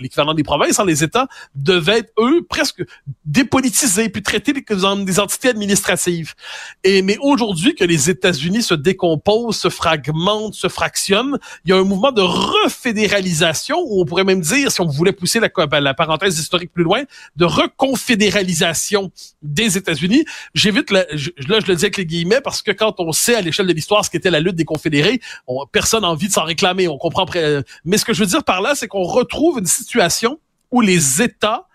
l'équivalent 0.00 0.34
des 0.34 0.42
provinces 0.42 0.80
hein, 0.80 0.84
les 0.86 1.04
États 1.04 1.28
devaient 1.54 2.10
eux 2.18 2.44
presque 2.48 2.82
dépolitisés 3.24 4.08
puis 4.08 4.22
traités 4.22 4.54
comme 4.62 5.04
des 5.04 5.20
entités 5.20 5.50
administratives. 5.50 6.34
Et 6.84 7.02
mais 7.02 7.18
aujourd'hui 7.20 7.74
que 7.74 7.84
les 7.84 8.08
États-Unis 8.08 8.62
se 8.62 8.74
décomposent 8.74 9.58
se 9.58 9.68
fragmentent 9.68 10.54
se 10.54 10.68
fractionnent 10.68 11.38
il 11.64 11.70
y 11.70 11.72
a 11.74 11.76
un 11.76 11.84
mouvement 11.84 12.12
de 12.12 12.22
refédéralisation 12.22 13.76
ou 13.78 14.00
on 14.00 14.04
pourrait 14.06 14.24
même 14.24 14.40
dire 14.40 14.72
si 14.72 14.80
on 14.80 14.86
voulait 14.86 15.12
pousser 15.12 15.40
la, 15.40 15.94
parenthèse 15.94 16.38
historique 16.38 16.72
plus 16.72 16.84
loin 16.84 17.02
de 17.36 17.44
reconfédéralisation 17.44 19.12
des 19.42 19.76
États-Unis 19.76 20.24
là, 20.90 21.04
je 21.14 21.30
le 21.36 21.74
dis 21.74 21.84
avec 21.84 21.96
les 21.96 22.06
guillemets 22.06 22.40
parce 22.40 22.62
que 22.62 22.70
quand 22.70 23.00
on 23.00 23.12
sait 23.12 23.34
à 23.34 23.40
l'échelle 23.40 23.66
de 23.66 23.72
l'histoire 23.72 24.04
ce 24.04 24.10
qu'était 24.10 24.30
la 24.30 24.40
lutte 24.40 24.56
des 24.56 24.64
confédérés, 24.64 25.20
personne 25.72 26.02
n'a 26.02 26.08
envie 26.08 26.28
de 26.28 26.32
s'en 26.32 26.44
réclamer. 26.44 26.88
On 26.88 26.98
comprend. 26.98 27.26
Mais 27.84 27.98
ce 27.98 28.04
que 28.04 28.12
je 28.12 28.20
veux 28.20 28.26
dire 28.26 28.44
par 28.44 28.60
là, 28.60 28.74
c'est 28.74 28.88
qu'on 28.88 29.04
retrouve 29.04 29.58
une 29.58 29.66
situation 29.66 30.38
où 30.70 30.80
les 30.80 31.22
États 31.22 31.66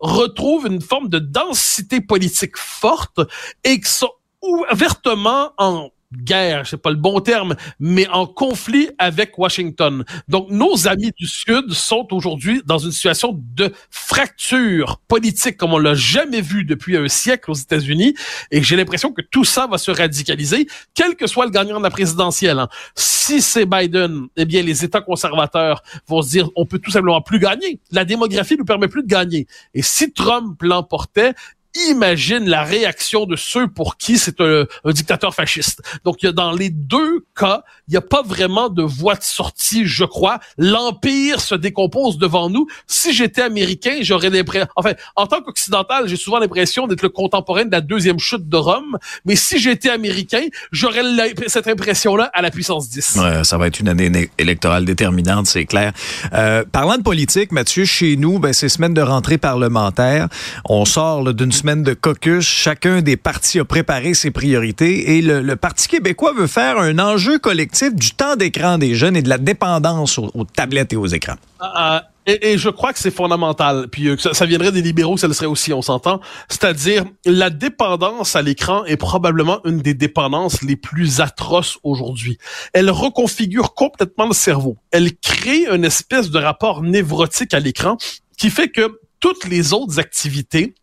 retrouvent 0.00 0.66
une 0.66 0.80
forme 0.80 1.08
de 1.08 1.18
densité 1.18 2.00
politique 2.00 2.56
forte 2.56 3.20
et 3.64 3.80
qui 3.80 3.90
sont 3.90 4.12
ouvertement 4.42 5.52
en 5.58 5.90
guerre, 6.12 6.66
c'est 6.66 6.80
pas 6.80 6.90
le 6.90 6.96
bon 6.96 7.20
terme, 7.20 7.54
mais 7.78 8.08
en 8.08 8.26
conflit 8.26 8.88
avec 8.98 9.38
Washington. 9.38 10.04
Donc, 10.28 10.50
nos 10.50 10.88
amis 10.88 11.12
du 11.16 11.26
Sud 11.26 11.72
sont 11.72 12.08
aujourd'hui 12.12 12.62
dans 12.64 12.78
une 12.78 12.92
situation 12.92 13.38
de 13.54 13.72
fracture 13.90 15.00
politique 15.08 15.56
comme 15.56 15.74
on 15.74 15.78
l'a 15.78 15.94
jamais 15.94 16.40
vu 16.40 16.64
depuis 16.64 16.96
un 16.96 17.08
siècle 17.08 17.50
aux 17.50 17.54
États-Unis, 17.54 18.14
et 18.50 18.62
j'ai 18.62 18.76
l'impression 18.76 19.12
que 19.12 19.22
tout 19.22 19.44
ça 19.44 19.66
va 19.66 19.78
se 19.78 19.90
radicaliser, 19.90 20.66
quel 20.94 21.16
que 21.16 21.26
soit 21.26 21.44
le 21.44 21.50
gagnant 21.50 21.78
de 21.78 21.84
la 21.84 21.90
présidentielle. 21.90 22.58
Hein. 22.58 22.68
Si 22.94 23.42
c'est 23.42 23.66
Biden, 23.66 24.28
eh 24.36 24.44
bien, 24.44 24.62
les 24.62 24.84
États 24.84 25.02
conservateurs 25.02 25.82
vont 26.06 26.22
se 26.22 26.30
dire, 26.30 26.48
on 26.56 26.64
peut 26.64 26.78
tout 26.78 26.90
simplement 26.90 27.20
plus 27.20 27.38
gagner. 27.38 27.80
La 27.90 28.04
démographie 28.04 28.54
ne 28.54 28.60
nous 28.60 28.64
permet 28.64 28.88
plus 28.88 29.02
de 29.02 29.08
gagner. 29.08 29.46
Et 29.74 29.82
si 29.82 30.12
Trump 30.12 30.60
l'emportait, 30.62 31.34
imagine 31.74 32.48
la 32.48 32.62
réaction 32.62 33.26
de 33.26 33.36
ceux 33.36 33.68
pour 33.68 33.96
qui 33.96 34.18
c'est 34.18 34.40
un, 34.40 34.64
dictateur 34.86 35.34
fasciste. 35.34 35.82
Donc, 36.04 36.22
il 36.22 36.26
y 36.26 36.28
a 36.28 36.32
dans 36.32 36.52
les 36.52 36.70
deux 36.70 37.24
cas, 37.36 37.62
il 37.86 37.92
n'y 37.92 37.96
a 37.96 38.02
pas 38.02 38.22
vraiment 38.22 38.68
de 38.68 38.82
voie 38.82 39.14
de 39.14 39.22
sortie, 39.22 39.86
je 39.86 40.04
crois. 40.04 40.40
L'empire 40.56 41.40
se 41.40 41.54
décompose 41.54 42.18
devant 42.18 42.50
nous. 42.50 42.66
Si 42.86 43.12
j'étais 43.12 43.42
américain, 43.42 43.98
j'aurais 44.00 44.30
l'impression, 44.30 44.66
enfin, 44.76 44.92
en 45.16 45.26
tant 45.26 45.40
qu'occidental, 45.40 46.08
j'ai 46.08 46.16
souvent 46.16 46.38
l'impression 46.38 46.86
d'être 46.86 47.02
le 47.02 47.08
contemporain 47.08 47.64
de 47.64 47.72
la 47.72 47.80
deuxième 47.80 48.18
chute 48.18 48.48
de 48.48 48.56
Rome. 48.56 48.98
Mais 49.24 49.36
si 49.36 49.58
j'étais 49.58 49.90
américain, 49.90 50.46
j'aurais 50.72 51.02
cette 51.46 51.68
impression-là 51.68 52.30
à 52.32 52.42
la 52.42 52.50
puissance 52.50 52.88
10. 52.88 53.16
Ouais, 53.16 53.44
ça 53.44 53.58
va 53.58 53.66
être 53.66 53.80
une 53.80 53.88
année 53.88 54.30
électorale 54.38 54.84
déterminante, 54.84 55.46
c'est 55.46 55.66
clair. 55.66 55.92
Euh, 56.32 56.64
parlant 56.70 56.96
de 56.96 57.02
politique, 57.02 57.52
Mathieu, 57.52 57.84
chez 57.84 58.16
nous, 58.16 58.38
ben, 58.38 58.52
c'est 58.52 58.68
semaine 58.68 58.94
de 58.94 59.00
rentrée 59.00 59.38
parlementaire. 59.38 60.28
On 60.64 60.84
sort 60.84 61.32
d'une 61.34 61.52
semaine 61.58 61.82
de 61.82 61.92
caucus. 61.92 62.44
Chacun 62.44 63.02
des 63.02 63.16
partis 63.16 63.58
a 63.58 63.64
préparé 63.64 64.14
ses 64.14 64.30
priorités 64.30 65.16
et 65.16 65.22
le, 65.22 65.56
Parti 65.56 65.88
québécois 65.88 66.32
veut 66.32 66.46
faire 66.46 66.78
un 66.78 67.00
enjeu 67.00 67.38
collectif 67.40 67.92
du 67.94 68.12
temps 68.12 68.36
d'écran 68.36 68.78
des 68.78 68.94
jeunes 68.94 69.16
et 69.16 69.22
de 69.22 69.28
la 69.28 69.38
dépendance 69.38 70.18
aux, 70.18 70.44
tablettes 70.54 70.92
et 70.92 70.96
aux 70.96 71.06
écrans. 71.06 71.34
Ah, 71.58 71.72
ah, 71.74 72.04
et, 72.26 72.58
je 72.58 72.68
crois 72.68 72.92
que 72.92 73.00
c'est 73.00 73.10
fondamental. 73.10 73.88
Puis 73.90 74.06
euh, 74.06 74.16
ça, 74.16 74.34
ça, 74.34 74.46
viendrait 74.46 74.70
des 74.70 74.82
libéraux, 74.82 75.16
ça 75.16 75.26
le 75.26 75.32
serait 75.32 75.46
aussi, 75.46 75.72
on 75.72 75.82
s'entend. 75.82 76.20
C'est-à-dire, 76.48 77.04
la 77.24 77.50
dépendance 77.50 78.36
à 78.36 78.42
l'écran 78.42 78.84
est 78.84 78.96
probablement 78.96 79.60
une 79.64 79.78
des 79.78 79.94
dépendances 79.94 80.62
les 80.62 80.76
plus 80.76 81.20
atroces 81.20 81.78
aujourd'hui. 81.82 82.38
Elle 82.72 82.90
reconfigure 82.90 83.74
complètement 83.74 84.26
le 84.26 84.34
cerveau. 84.34 84.76
Elle 84.92 85.16
crée 85.16 85.66
une 85.66 85.84
espèce 85.84 86.30
de 86.30 86.38
rapport 86.38 86.82
névrotique 86.82 87.52
à 87.52 87.58
l'écran 87.58 87.96
qui 88.36 88.50
fait 88.50 88.68
que 88.68 89.00
toutes 89.20 89.48
les 89.48 89.72
autres 89.72 89.98
activités 89.98 90.74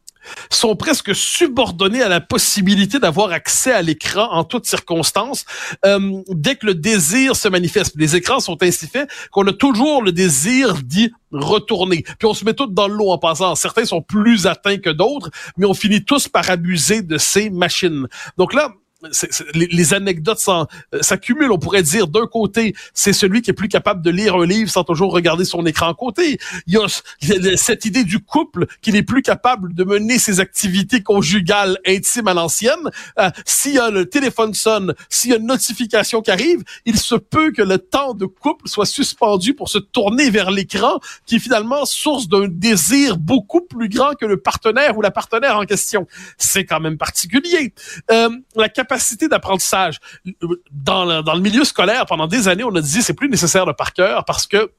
sont 0.50 0.76
presque 0.76 1.16
subordonnés 1.16 2.02
à 2.02 2.10
la 2.10 2.22
possibilité 2.22 3.00
d'avoir 3.00 3.32
accès 3.32 3.72
à 3.72 3.82
l'écran 3.82 4.28
en 4.32 4.44
toutes 4.44 4.66
circonstances 4.66 5.46
euh, 5.86 6.22
dès 6.30 6.56
que 6.56 6.66
le 6.66 6.76
désir 6.76 7.36
se 7.36 7.48
manifeste. 7.48 7.94
Les 7.96 8.16
écrans 8.16 8.40
sont 8.40 8.62
ainsi 8.62 8.88
faits 8.88 9.10
qu'on 9.32 9.46
a 9.48 9.54
toujours 9.54 10.04
le 10.04 10.12
désir 10.12 10.76
d'y 10.84 11.12
retourner. 11.32 12.04
Puis 12.18 12.28
on 12.28 12.34
se 12.34 12.46
met 12.46 12.54
tous 12.54 12.68
dans 12.68 12.88
l'eau 12.88 13.12
en 13.12 13.18
passant. 13.18 13.56
Certains 13.56 13.86
sont 13.86 14.02
plus 14.02 14.48
atteints 14.48 14.78
que 14.78 14.90
d'autres, 14.90 15.30
mais 15.58 15.66
on 15.66 15.74
finit 15.74 16.04
tous 16.04 16.28
par 16.28 16.50
abuser 16.50 17.02
de 17.02 17.18
ces 17.18 17.50
machines. 17.50 18.08
Donc 18.38 18.54
là, 18.54 18.74
les, 19.54 19.94
anecdotes 19.94 20.44
euh, 20.48 20.66
s'accumulent. 21.02 21.52
On 21.52 21.60
pourrait 21.60 21.84
dire 21.84 22.08
d'un 22.08 22.28
côté, 22.28 22.76
c'est 22.94 23.14
celui 23.14 23.42
qui 23.42 23.52
est 23.52 23.54
plus 23.54 23.68
capable 23.68 24.02
de 24.02 24.10
lire 24.10 24.36
un 24.36 24.46
livre 24.46 24.70
sans 24.70 24.84
toujours 24.84 25.12
regarder 25.12 25.46
son 25.46 25.66
écran 25.66 25.90
à 25.90 25.94
côté. 25.94 26.38
Il 26.68 26.74
y 26.74 26.78
a, 26.78 26.88
cette 27.58 27.86
idée 27.86 28.04
du 28.04 28.20
couple 28.20 28.68
qui 28.82 28.92
n'est 28.92 29.04
plus 29.04 29.22
capable 29.22 29.74
de 29.74 29.84
mener 29.84 30.20
ses 30.20 30.40
activités 30.40 31.02
conjugales 31.02 31.78
intimes 31.86 32.28
à 32.28 32.34
l'ancienne. 32.34 32.90
Euh, 33.20 33.30
s'il 33.46 33.76
le 33.92 34.06
téléphone 34.06 34.54
sonne, 34.54 34.94
s'il 35.10 35.32
y 35.32 35.34
a 35.34 35.38
une 35.38 35.48
notification 35.48 36.22
qui 36.22 36.32
arrive, 36.32 36.64
il 36.86 36.98
se 36.98 37.16
peut 37.16 37.52
que 37.52 37.62
le 37.62 37.78
temps 37.78 38.14
de 38.14 38.26
couple 38.26 38.70
soit 38.70 38.86
suspendu 38.86 39.54
pour 39.54 39.70
se 39.70 39.78
tourner 39.78 40.30
vers 40.30 40.50
l'écran, 40.50 41.00
qui 41.26 41.36
est 41.36 41.40
finalement 41.40 41.86
source 41.86 42.28
d'un 42.28 42.48
désir 42.48 43.18
beaucoup 43.18 43.62
plus 43.62 43.90
grand 43.90 44.14
que 44.14 44.26
le 44.26 44.38
partenaire 44.38 44.98
ou 44.98 45.02
la 45.02 45.12
partenaire 45.12 45.58
en 45.58 45.66
question. 45.66 46.08
C'est 46.38 46.66
quand 46.66 46.80
même 46.80 46.98
particulier. 46.98 47.74
Euh, 48.12 48.30
la 48.56 48.70
capacité 48.70 48.95
capacité 48.96 49.28
d'apprentissage. 49.28 50.00
Dans 50.72 51.06
le, 51.06 51.22
dans 51.22 51.34
le 51.34 51.42
milieu 51.42 51.66
scolaire, 51.66 52.06
pendant 52.06 52.28
des 52.28 52.48
années, 52.48 52.64
on 52.64 52.74
a 52.76 52.82
dit 52.82 53.02
c'est 53.02 53.14
plus 53.14 53.30
nécessaire 53.30 53.66
de 53.66 53.74
par 53.74 53.94
cœur 53.94 54.24
parce 54.26 54.48
que 54.48 54.72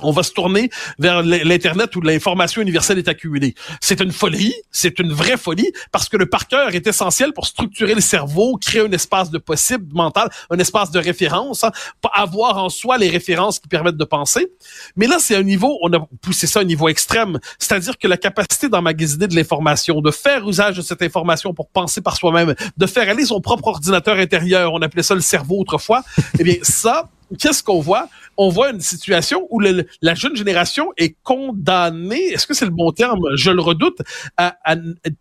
on 0.00 0.10
va 0.10 0.22
se 0.22 0.32
tourner 0.32 0.70
vers 0.98 1.22
l'Internet 1.22 1.94
où 1.96 2.00
l'information 2.00 2.62
universelle 2.62 2.98
est 2.98 3.08
accumulée. 3.08 3.54
C'est 3.80 4.00
une 4.00 4.12
folie, 4.12 4.54
c'est 4.70 4.98
une 4.98 5.12
vraie 5.12 5.36
folie, 5.36 5.70
parce 5.90 6.08
que 6.08 6.16
le 6.16 6.26
par 6.26 6.48
cœur 6.48 6.74
est 6.74 6.86
essentiel 6.86 7.32
pour 7.32 7.46
structurer 7.46 7.94
le 7.94 8.00
cerveau, 8.00 8.56
créer 8.56 8.80
un 8.80 8.92
espace 8.92 9.30
de 9.30 9.38
possible 9.38 9.86
mental, 9.92 10.30
un 10.50 10.58
espace 10.58 10.90
de 10.90 10.98
référence, 10.98 11.64
hein, 11.64 11.72
avoir 12.14 12.56
en 12.56 12.70
soi 12.70 12.96
les 12.96 13.10
références 13.10 13.58
qui 13.58 13.68
permettent 13.68 13.96
de 13.96 14.04
penser. 14.04 14.48
Mais 14.96 15.06
là, 15.06 15.18
c'est 15.18 15.36
un 15.36 15.42
niveau, 15.42 15.78
on 15.82 15.92
a 15.92 16.06
poussé 16.22 16.46
ça 16.46 16.60
à 16.60 16.62
un 16.62 16.66
niveau 16.66 16.88
extrême, 16.88 17.38
c'est-à-dire 17.58 17.98
que 17.98 18.08
la 18.08 18.16
capacité 18.16 18.68
d'emmagasiner 18.68 19.26
de 19.26 19.34
l'information, 19.34 20.00
de 20.00 20.10
faire 20.10 20.48
usage 20.48 20.76
de 20.76 20.82
cette 20.82 21.02
information 21.02 21.52
pour 21.52 21.68
penser 21.68 22.00
par 22.00 22.16
soi-même, 22.16 22.54
de 22.76 22.86
faire 22.86 23.08
aller 23.08 23.26
son 23.26 23.40
propre 23.40 23.68
ordinateur 23.68 24.16
intérieur, 24.16 24.72
on 24.72 24.80
appelait 24.80 25.02
ça 25.02 25.14
le 25.14 25.20
cerveau 25.20 25.60
autrefois, 25.60 26.02
eh 26.38 26.44
bien 26.44 26.56
ça, 26.62 27.10
qu'est-ce 27.38 27.62
qu'on 27.62 27.80
voit? 27.80 28.08
On 28.36 28.48
voit 28.48 28.70
une 28.70 28.80
situation 28.80 29.46
où 29.50 29.60
la 29.60 30.14
jeune 30.14 30.34
génération 30.34 30.92
est 30.96 31.16
condamnée, 31.22 32.28
est-ce 32.28 32.46
que 32.46 32.54
c'est 32.54 32.64
le 32.64 32.70
bon 32.70 32.90
terme? 32.90 33.20
Je 33.34 33.50
le 33.50 33.60
redoute, 33.60 33.98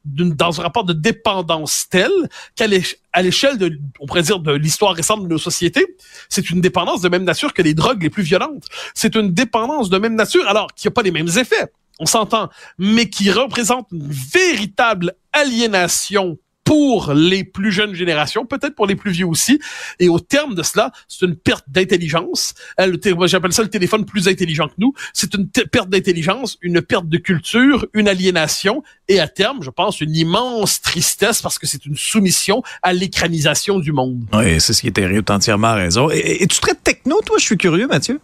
dans 0.05 0.59
un 0.59 0.63
rapport 0.63 0.85
de 0.85 0.93
dépendance 0.93 1.87
tel 1.89 2.09
qu'à 2.55 2.67
l'échelle 2.67 3.57
de, 3.57 3.77
on 3.99 4.05
pourrait 4.05 4.23
dire, 4.23 4.39
de 4.39 4.53
l'histoire 4.53 4.95
récente 4.95 5.23
de 5.23 5.27
nos 5.27 5.37
sociétés, 5.37 5.85
c'est 6.29 6.49
une 6.49 6.61
dépendance 6.61 7.01
de 7.01 7.09
même 7.09 7.25
nature 7.25 7.53
que 7.53 7.61
les 7.61 7.73
drogues 7.73 8.01
les 8.01 8.09
plus 8.09 8.23
violentes. 8.23 8.65
C'est 8.93 9.15
une 9.15 9.33
dépendance 9.33 9.89
de 9.89 9.97
même 9.97 10.15
nature, 10.15 10.47
alors 10.47 10.67
qu'il 10.73 10.87
n'y 10.87 10.93
a 10.93 10.95
pas 10.95 11.03
les 11.03 11.11
mêmes 11.11 11.27
effets, 11.37 11.71
on 11.99 12.05
s'entend, 12.05 12.49
mais 12.77 13.09
qui 13.09 13.29
représente 13.29 13.87
une 13.91 14.09
véritable 14.09 15.13
aliénation 15.33 16.37
pour 16.63 17.13
les 17.13 17.43
plus 17.43 17.71
jeunes 17.71 17.95
générations, 17.95 18.45
peut-être 18.45 18.75
pour 18.75 18.87
les 18.87 18.95
plus 18.95 19.11
vieux 19.11 19.25
aussi. 19.25 19.59
Et 19.99 20.09
au 20.09 20.19
terme 20.19 20.55
de 20.55 20.63
cela, 20.63 20.91
c'est 21.07 21.25
une 21.25 21.35
perte 21.35 21.65
d'intelligence. 21.67 22.53
J'appelle 22.77 23.51
ça 23.51 23.63
le 23.63 23.69
téléphone 23.69 24.05
plus 24.05 24.27
intelligent 24.27 24.67
que 24.67 24.75
nous. 24.77 24.93
C'est 25.13 25.33
une 25.33 25.49
perte 25.49 25.89
d'intelligence, 25.89 26.57
une 26.61 26.81
perte 26.81 27.07
de 27.07 27.17
culture, 27.17 27.85
une 27.93 28.07
aliénation 28.07 28.83
et 29.07 29.19
à 29.19 29.27
terme, 29.27 29.61
je 29.61 29.69
pense, 29.69 30.01
une 30.01 30.15
immense 30.15 30.81
tristesse 30.81 31.41
parce 31.41 31.59
que 31.59 31.67
c'est 31.67 31.85
une 31.85 31.97
soumission 31.97 32.63
à 32.83 32.93
l'écranisation 32.93 33.79
du 33.79 33.91
monde. 33.91 34.23
Oui, 34.31 34.61
c'est 34.61 34.73
ce 34.73 34.81
qui 34.81 34.87
est 34.87 34.91
terrible, 34.91 35.29
entièrement 35.31 35.73
raison. 35.73 36.09
Et, 36.09 36.43
et 36.43 36.47
tu 36.47 36.59
traites 36.59 36.83
techno, 36.83 37.21
toi? 37.25 37.37
Je 37.39 37.45
suis 37.45 37.57
curieux, 37.57 37.87
Mathieu. 37.87 38.19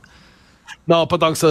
Non, 0.87 1.05
pas 1.05 1.17
tant 1.17 1.33
que 1.33 1.37
ça. 1.37 1.49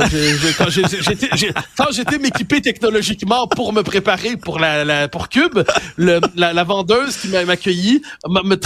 quand 1.76 1.90
j'étais 1.90 2.18
m'équiper 2.18 2.62
technologiquement 2.62 3.46
pour 3.46 3.74
me 3.74 3.82
préparer 3.82 4.36
pour 4.36 4.58
la, 4.58 4.84
la 4.84 5.08
pour 5.08 5.28
Cube, 5.28 5.58
le, 5.96 6.20
la, 6.36 6.54
la, 6.54 6.64
vendeuse 6.64 7.16
qui 7.16 7.28
m'a 7.28 7.38
accueilli, 7.40 8.00
me, 8.26 8.56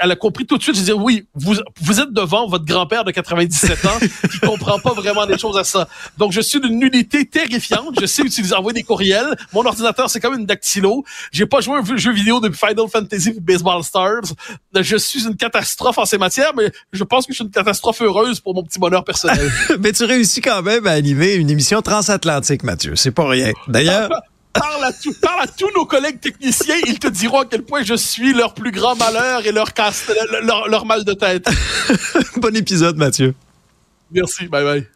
elle 0.00 0.10
a 0.10 0.16
compris 0.16 0.44
tout 0.44 0.58
de 0.58 0.62
suite. 0.62 0.74
Je 0.74 0.80
disais 0.80 0.92
oui, 0.92 1.26
vous 1.34 1.54
vous 1.80 2.00
êtes 2.00 2.12
devant 2.12 2.48
votre 2.48 2.64
grand-père 2.64 3.04
de 3.04 3.12
97 3.12 3.84
ans 3.86 3.98
qui 4.30 4.40
comprend 4.40 4.80
pas 4.80 4.92
vraiment 4.92 5.24
des 5.24 5.38
choses 5.38 5.56
à 5.56 5.62
ça. 5.62 5.88
Donc 6.18 6.32
je 6.32 6.40
suis 6.40 6.60
d'une 6.60 6.78
nullité 6.78 7.24
terrifiante. 7.24 7.96
Je 8.00 8.06
sais 8.06 8.22
utiliser 8.22 8.54
envoyer 8.54 8.74
des 8.74 8.82
courriels. 8.82 9.36
Mon 9.52 9.64
ordinateur 9.64 10.10
c'est 10.10 10.20
comme 10.20 10.34
une 10.34 10.46
dactylo. 10.46 11.04
J'ai 11.30 11.46
pas 11.46 11.60
joué 11.60 11.78
un 11.78 11.96
jeu 11.96 12.12
vidéo 12.12 12.40
depuis 12.40 12.58
Final 12.58 12.88
Fantasy 12.88 13.34
Baseball 13.40 13.84
Stars. 13.84 14.34
Je 14.74 14.96
suis 14.96 15.26
une 15.26 15.36
catastrophe 15.36 15.98
en 15.98 16.04
ces 16.04 16.18
matières, 16.18 16.52
mais 16.56 16.72
je 16.92 17.04
pense 17.04 17.26
que 17.26 17.32
je 17.32 17.36
suis 17.36 17.44
une 17.44 17.50
catastrophe 17.50 18.02
heureuse 18.02 18.40
pour 18.40 18.52
mon 18.52 18.64
petit 18.64 18.80
bonheur 18.80 19.04
personnel. 19.04 19.50
Mais 19.82 19.92
tu 19.92 20.04
réussis 20.04 20.40
quand 20.40 20.62
même 20.62 20.86
à 20.86 20.92
animer 20.92 21.34
une 21.34 21.50
émission 21.50 21.82
transatlantique, 21.82 22.62
Mathieu. 22.62 22.96
C'est 22.96 23.10
pas 23.10 23.28
rien. 23.28 23.52
D'ailleurs. 23.68 24.10
Parle 24.52 24.84
à, 24.84 24.90
parle 25.20 25.42
à, 25.42 25.46
tous 25.46 25.70
nos 25.76 25.84
collègues 25.84 26.18
techniciens, 26.18 26.76
ils 26.86 26.98
te 26.98 27.08
diront 27.08 27.40
à 27.40 27.44
quel 27.44 27.62
point 27.62 27.82
je 27.82 27.92
suis 27.92 28.32
leur 28.32 28.54
plus 28.54 28.70
grand 28.70 28.96
malheur 28.96 29.44
et 29.44 29.52
leur, 29.52 29.74
casse, 29.74 30.10
leur, 30.42 30.66
leur 30.68 30.86
mal 30.86 31.04
de 31.04 31.12
tête. 31.12 31.46
bon 32.38 32.56
épisode, 32.56 32.96
Mathieu. 32.96 33.34
Merci, 34.10 34.48
bye 34.48 34.64
bye. 34.64 34.95